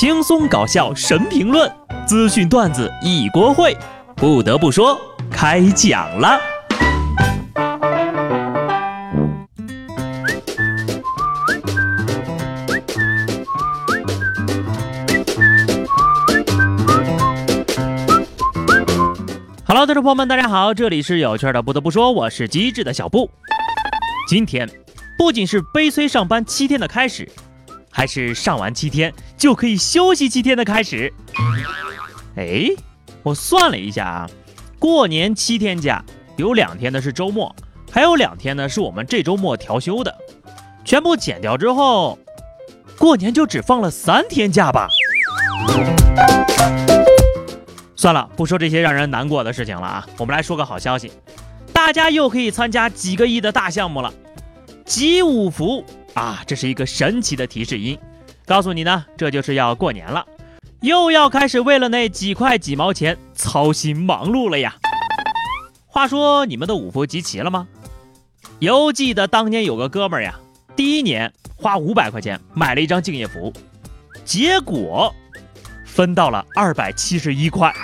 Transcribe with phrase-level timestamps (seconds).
[0.00, 1.68] 轻松搞笑神评论，
[2.06, 3.76] 资讯段子一锅烩。
[4.14, 4.96] 不得不说，
[5.28, 6.38] 开讲了。
[19.66, 21.60] Hello，听众朋友们，大家好，这里是有趣的。
[21.60, 23.28] 不得不说，我是机智的小布。
[24.28, 24.70] 今天
[25.18, 27.28] 不仅是悲催上班七天的开始，
[27.98, 31.12] 还是上完七天就可以休息七天的开始。
[32.36, 32.70] 哎，
[33.24, 34.30] 我算了一下啊，
[34.78, 36.04] 过年七天假，
[36.36, 37.52] 有两天呢是周末，
[37.90, 40.16] 还有两天呢是我们这周末调休的，
[40.84, 42.16] 全部减掉之后，
[42.96, 44.88] 过年就只放了三天假吧。
[47.96, 50.06] 算了，不说这些让人难过的事情了啊！
[50.18, 51.10] 我们来说个好消息，
[51.72, 54.14] 大家又可以参加几个亿的大项目了。
[54.84, 55.84] 集五福
[56.14, 57.98] 啊，这是一个神奇的提示音，
[58.46, 60.26] 告诉你呢，这就是要过年了，
[60.80, 64.74] 又要开始为了那几块几毛钱操心忙碌了呀。
[65.86, 67.68] 话说你们的五福集齐了吗？
[68.58, 70.34] 犹记得当年有个哥们儿呀，
[70.74, 73.52] 第一年花五百块钱买了一张敬业福，
[74.24, 75.14] 结果。
[75.84, 77.74] 分到了二百七十一块。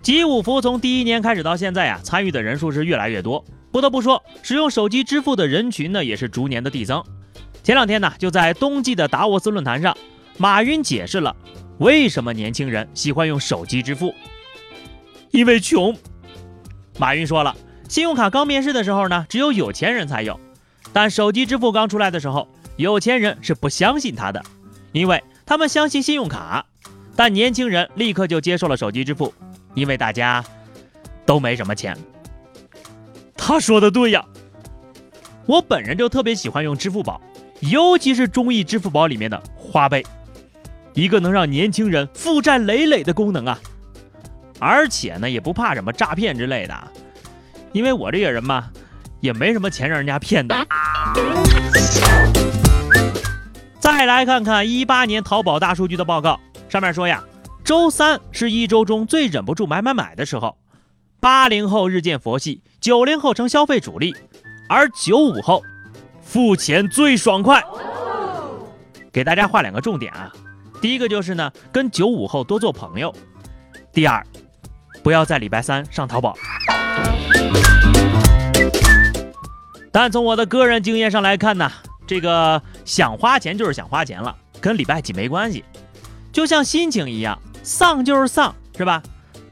[0.00, 3.44] 集五福从第一年开始到现在呀，参与的人数是越来越多。
[3.70, 7.02] 不得不说，使用手机支付的人群呢，也是逐年的递增。
[7.62, 9.96] 前两天呢，就在冬季的达沃斯论坛上，
[10.38, 11.36] 马云解释了
[11.78, 14.14] 为什么年轻人喜欢用手机支付，
[15.30, 15.94] 因为穷。
[16.98, 17.54] 马云说了，
[17.88, 20.40] 信用卡刚面世的时候呢，只有有钱人才有，
[20.92, 24.42] 但手机支付刚出来的时候，有钱人是不相信他的。
[24.92, 26.64] 因为他们相信信用卡，
[27.14, 29.32] 但年轻人立刻就接受了手机支付，
[29.74, 30.42] 因为大家
[31.26, 31.96] 都没什么钱。
[33.48, 34.22] 他说的对呀，
[35.46, 37.18] 我本人就特别喜欢用支付宝，
[37.60, 40.04] 尤其是中意支付宝里面的花呗，
[40.92, 43.58] 一个能让年轻人负债累累的功能啊，
[44.58, 46.74] 而且呢也不怕什么诈骗之类的，
[47.72, 48.68] 因为我这个人嘛，
[49.20, 50.54] 也没什么钱让人家骗的。
[53.80, 57.24] 再来看看一八年淘宝大数据的报告，上面说呀，
[57.64, 60.54] 周三是一周中最忍不住买买买的时候，
[61.20, 64.14] 八零后日渐佛系，九零后成消费主力，
[64.68, 65.62] 而九五后
[66.22, 67.62] 付钱最爽快。
[69.12, 70.32] 给大家画两个重点啊，
[70.80, 73.10] 第一个就是呢，跟九五后多做朋友；
[73.92, 74.24] 第二，
[75.02, 76.36] 不要在礼拜三上淘宝。
[79.90, 81.70] 但从我的个人经验上来看呢。
[82.06, 85.62] 这个想花钱就是想花钱了，跟礼拜几没关系，
[86.32, 89.02] 就像心情一样，丧就是丧，是吧？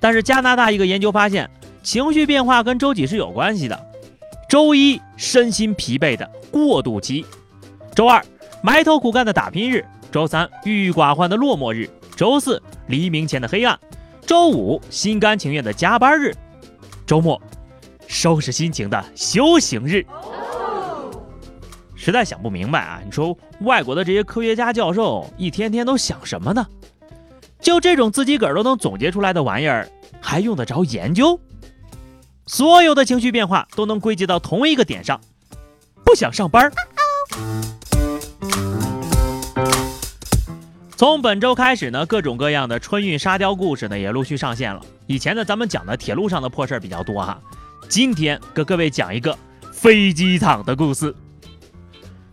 [0.00, 1.50] 但是加拿大一个研究发现，
[1.82, 3.86] 情绪变化跟周几是有关系的。
[4.48, 7.24] 周一身心疲惫的过渡期，
[7.94, 8.24] 周二
[8.62, 13.78] 埋头苦干的打拼日，周三郁郁寡欢的落寞日，周四黎明前的黑暗，
[14.24, 16.32] 周五心甘情愿的加班日，
[17.04, 17.40] 周末
[18.06, 20.06] 收拾心情的修行日。
[21.96, 23.00] 实在想不明白啊！
[23.04, 26.64] 你说外国的这些科学家教授一天天都想什么呢？
[27.60, 29.88] 就这种自己个儿都能总结出来的玩意儿，
[30.20, 31.40] 还用得着研究？
[32.46, 35.20] 所有的情绪变化都能归结到同一个点上：
[36.04, 36.70] 不想上班。
[40.96, 44.80] 从本周开始呢，各种各样的春运沙雕故事呢也陆续上线了。
[45.06, 47.38] 以前呢，咱们讲的铁路上的破事儿比较多哈，
[47.88, 49.36] 今天给各位讲一个
[49.72, 51.14] 飞机场的故事。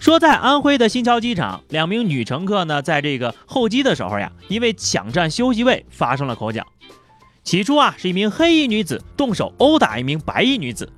[0.03, 6.67] 说在安徽的新桥机场，两名女乘客呢，在这个候机的时候呀，因为抢占休息位发生了口角。
[7.41, 10.91] 起初啊，是一名黑衣女子动手殴打一名白衣女子。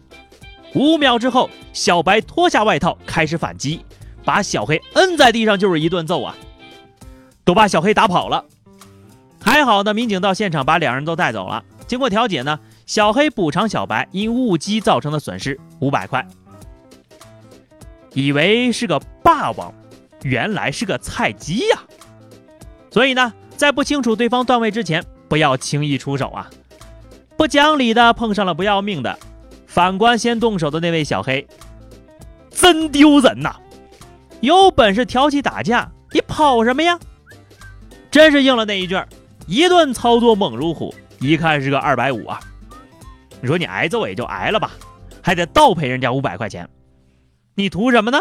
[0.74, 3.86] 五秒之后，小白脱下外套开始反击，
[4.24, 6.36] 把小黑摁在地上就是一顿揍啊，
[7.44, 8.44] 都把小黑打跑了。
[9.40, 11.64] 还好呢，民警到现场把两人都带走了。
[11.86, 16.28] 经过调解呢，小黑补偿小白因误击造成的损失五百块。
[18.16, 19.72] 以为是个霸王，
[20.24, 21.84] 原来是个菜鸡呀！
[22.90, 26.50] 所以呢，在不清楚对方段位之前，不要轻易出手啊！
[27.36, 29.20] 不讲理的碰上了不要命的，
[29.68, 31.46] 反观先动手的那位小黑，
[32.50, 33.58] 真丢人呐！
[34.40, 36.98] 有本事挑起打架，你跑什么呀？
[38.10, 38.98] 真是应了那一句
[39.46, 42.40] 一顿操作猛如虎，一看是个二百五啊！
[43.42, 44.72] 你说你挨揍也就挨了吧，
[45.22, 46.66] 还得倒赔人家五百块钱。
[47.58, 48.20] 你图什么呢？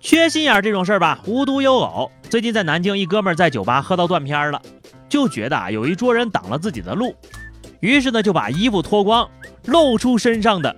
[0.00, 2.10] 缺心眼这种事儿吧，无独有偶。
[2.30, 4.62] 最近在南京，一哥们儿在酒吧喝到断片了，
[5.10, 7.14] 就觉得啊有一桌人挡了自己的路，
[7.80, 9.28] 于是呢就把衣服脱光，
[9.66, 10.74] 露出身上的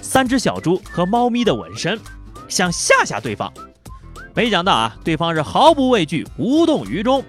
[0.00, 2.00] 三只小猪和猫咪的纹身，
[2.48, 3.52] 想吓吓对方。
[4.34, 7.22] 没想到啊，对方是毫不畏惧，无动于衷。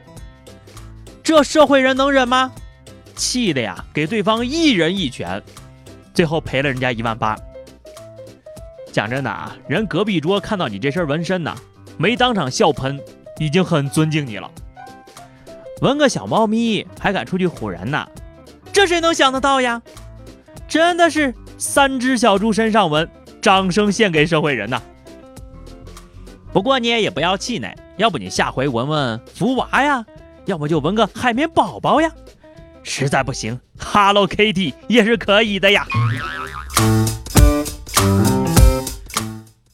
[1.21, 2.53] 这社会人能忍吗？
[3.21, 5.39] 气的呀，给对方一人一拳，
[6.11, 7.37] 最后赔了人家一万八。
[8.91, 11.55] 讲真的啊，人隔壁桌看到你这身纹身呢，
[11.97, 12.99] 没当场笑喷，
[13.37, 14.49] 已经很尊敬你了。
[15.81, 18.07] 纹个小猫咪还敢出去唬人呢？
[18.73, 19.79] 这谁能想得到呀？
[20.67, 23.07] 真的是三只小猪身上纹，
[23.39, 24.81] 掌声献给社会人呐！
[26.51, 30.03] 不过你也不要气馁，要不你下回纹纹福娃呀，
[30.45, 32.11] 要么就纹个海绵宝宝呀。
[32.83, 35.85] 实在不行，Hello Kitty 也是可以的呀。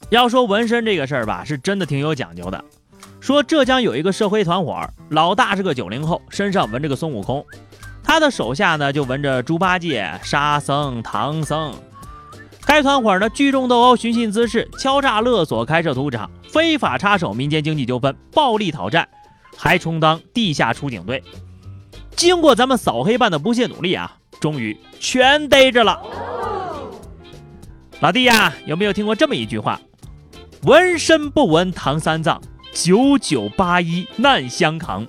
[0.10, 2.64] 要说纹身这个事儿吧，是真的挺有讲究的。
[3.20, 7.46] 说浙江有一个社会团伙，老大是个九零后，身上纹着个孙悟空，
[8.04, 11.74] 他的手下呢就纹着猪八戒、沙僧、唐僧。
[12.66, 19.08] 该团伙呢聚众斗殴、寻衅滋事、敲诈勒索、开设赌场、非法插手民间经济纠纷、暴力讨债，
[19.58, 21.22] 还充当地下出警队。
[22.18, 26.02] 经过咱们扫黑办的不懈努力啊，终于全逮着了。
[28.00, 29.80] 老弟呀，有没有听过这么一句话？
[30.64, 32.42] 纹身不纹唐三藏，
[32.74, 35.08] 九九八一难相扛。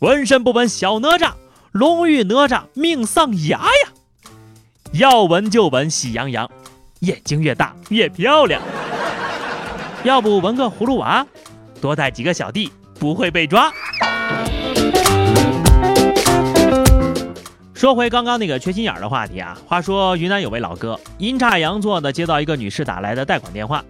[0.00, 1.32] 纹身不纹小哪吒，
[1.72, 3.92] 龙遇哪吒命丧崖呀。
[4.92, 6.50] 要纹就纹喜羊羊，
[7.00, 8.60] 眼睛越大越漂亮。
[10.04, 11.26] 要不纹个葫芦娃，
[11.80, 13.72] 多带几个小弟不会被抓。
[17.80, 23.82] 说回刚刚那个缺心眼儿的话题啊，话说云南有位老哥阴差阳错的接到一个女士打来的贷款电话，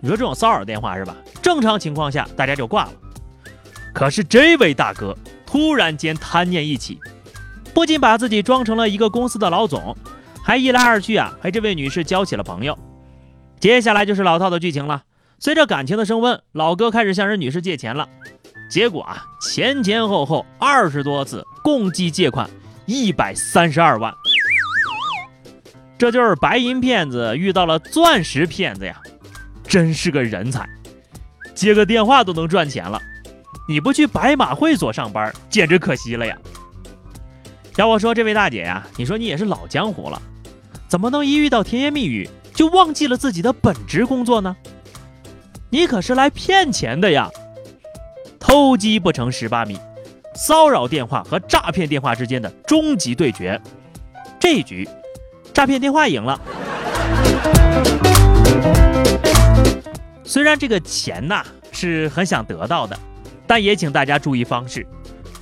[0.00, 1.14] 你说这种骚扰电话是吧？
[1.40, 2.92] 正常情况下大家就挂了，
[3.94, 5.16] 可是这位大哥
[5.46, 6.98] 突然间贪念一起，
[7.72, 9.96] 不仅把自己装成了一个公司的老总，
[10.42, 12.76] 还一来二去啊，和这位女士交起了朋友。
[13.60, 15.04] 接下来就是老套的剧情了，
[15.38, 18.08] 随着感情的升温，老哥开始向人女士借钱了，
[18.68, 22.50] 结果啊，前前后后二十多次，共计借款。
[22.90, 24.12] 一百三十二万，
[25.96, 29.00] 这就是白银骗子遇到了钻石骗子呀，
[29.62, 30.68] 真是个人才，
[31.54, 33.00] 接个电话都能赚钱了。
[33.68, 36.36] 你不去白马会所上班，简直可惜了呀。
[37.76, 40.20] 要我说，这位大姐呀，你说你也是老江湖了，
[40.88, 44.56] 怎么能一遇到甜言蜜语就忘记了自己的本职工作呢？
[45.70, 47.30] 你可是来骗钱的呀，
[48.40, 49.78] 偷鸡不成蚀把米。
[50.40, 53.60] 骚扰电话和诈骗电话之间的终极对决，
[54.40, 54.88] 这一局，
[55.52, 56.40] 诈骗电话赢了。
[60.24, 62.98] 虽然这个钱呐是很想得到的，
[63.46, 64.86] 但也请大家注意方式，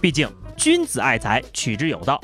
[0.01, 2.21] 毕竟君子爱财，取之有道。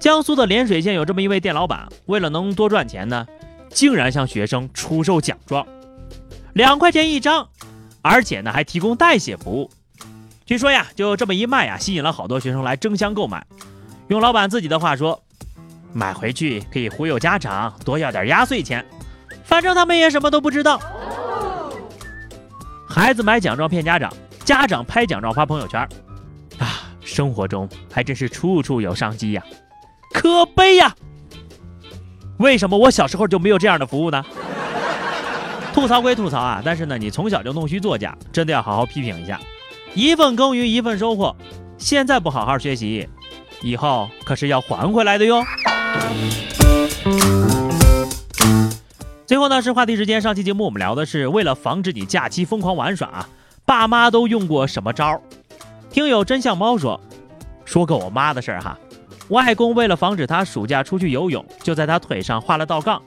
[0.00, 3.24] 江苏的涟水县有这么一位店老板，为了能多赚钱呢，
[3.70, 5.64] 竟然向学生出售奖状，
[6.52, 7.48] 两块钱一张，
[8.02, 9.70] 而且呢还提供代写服务。
[10.46, 13.44] 据说呀，就这么一卖呀，吸引了好多学生来争相购买。
[14.06, 15.20] 用老板自己的话说，
[15.92, 18.86] 买回去可以忽悠家长，多要点压岁钱，
[19.42, 20.80] 反正他们也什么都不知道。
[22.88, 24.12] 孩子买奖状骗家长，
[24.44, 25.80] 家长拍奖状发朋友圈，
[26.60, 29.42] 啊，生活中还真是处处有商机呀，
[30.14, 30.94] 可悲呀！
[32.38, 34.24] 为什么我小时候就没有这样的服务呢？
[35.74, 39.40] 吐槽归吐槽啊，但是呢，你从小就弄虚作假，真的要好好批评一下。
[39.96, 41.34] 一份耕耘一份收获，
[41.78, 43.08] 现在不好好学习，
[43.62, 45.42] 以后可是要还回来的哟。
[49.26, 53.26] 最后呢是话题时间，上期节目我们聊的是为了防止你假期疯狂玩耍，
[53.64, 55.18] 爸妈都用过什么招？
[55.90, 57.00] 听友真相猫说，
[57.64, 58.78] 说个我妈的事儿哈，
[59.28, 63.02] 外公为了防止他暑假出去游泳，就在他腿上画了道杠，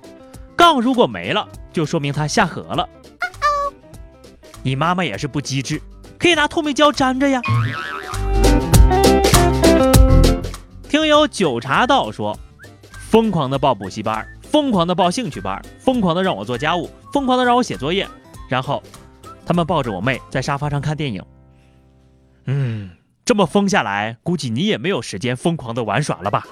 [0.56, 2.90] 杠如果没了，就说明他下河了。
[4.64, 5.80] 你妈妈也是不机智。
[6.20, 7.42] 可以拿透明胶粘着呀。
[10.90, 12.38] 听友九茶道说，
[13.10, 18.06] 疯狂的报补习班，疯狂的报兴趣班，疯狂的让我做家务，疯狂的让我写作业，
[18.50, 18.84] 然后
[19.46, 21.24] 他们抱着我妹在沙发上看电影。
[22.46, 22.90] 嗯，
[23.24, 26.46] 这么疯下来，估计你也没有时间疯狂的玩耍了吧？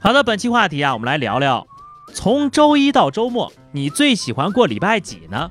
[0.00, 1.64] 好的，本期话题啊，我们来聊聊，
[2.12, 5.50] 从周一到周末，你最喜欢过礼拜几呢？